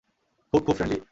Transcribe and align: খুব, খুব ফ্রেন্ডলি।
খুব, 0.53 0.61
খুব 0.65 0.75
ফ্রেন্ডলি। 0.75 0.99